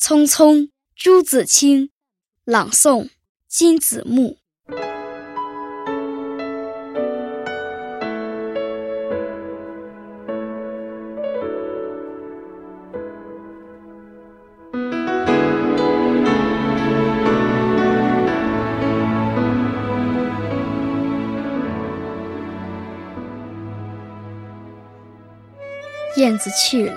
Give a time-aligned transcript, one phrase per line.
[0.00, 1.90] 匆匆，朱自清，
[2.44, 3.08] 朗诵：
[3.48, 4.38] 金子木。
[26.16, 26.96] 燕子去了，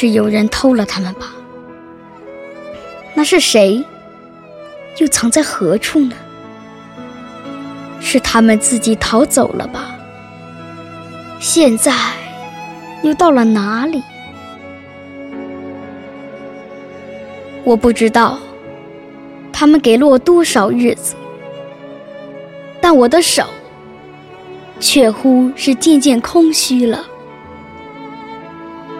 [0.00, 1.34] 是有人偷了他们吧？
[3.12, 3.84] 那是谁？
[4.96, 6.16] 又藏在何处呢？
[8.00, 9.94] 是他们自己逃走了吧？
[11.38, 11.92] 现在
[13.02, 14.02] 又到了哪里？
[17.62, 18.38] 我不知道，
[19.52, 21.14] 他们给了我多少日子，
[22.80, 23.44] 但我的手。
[24.80, 27.04] 却乎是渐渐空虚了，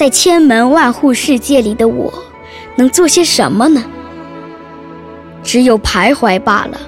[0.00, 2.10] 在千门万户世界里的我，
[2.76, 3.84] 能做些什么呢？
[5.42, 6.80] 只有徘徊罢了，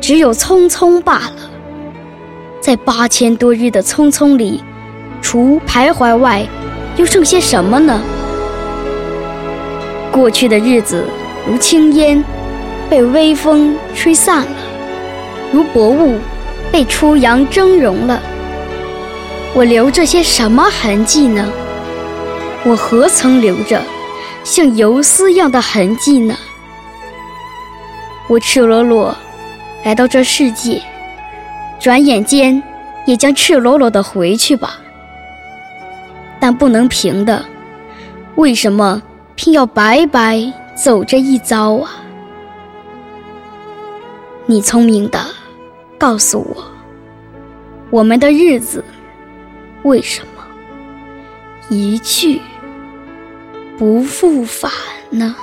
[0.00, 1.50] 只有匆匆罢了。
[2.60, 4.62] 在八千多日的匆匆里，
[5.20, 6.46] 除徘徊外，
[6.96, 8.00] 又剩些什么呢？
[10.12, 11.04] 过去的日子
[11.44, 12.22] 如轻烟，
[12.88, 14.56] 被微风吹散了。
[15.50, 16.14] 如薄雾，
[16.70, 18.22] 被初阳蒸融了。
[19.52, 21.44] 我留着些什么痕迹呢？
[22.64, 23.82] 我何曾留着
[24.44, 26.36] 像游丝一样的痕迹呢？
[28.28, 29.16] 我赤裸裸
[29.84, 30.82] 来到这世界，
[31.78, 32.62] 转眼间
[33.06, 34.78] 也将赤裸裸的回去吧。
[36.38, 37.44] 但不能平的，
[38.36, 39.02] 为什么
[39.34, 41.90] 偏要白白走这一遭啊？
[44.46, 45.18] 你聪明的。
[45.98, 46.64] 告诉我，
[47.90, 48.82] 我们的日子
[49.82, 50.42] 为什么
[51.68, 52.40] 一去
[53.80, 54.70] 不复返
[55.08, 55.34] 呢？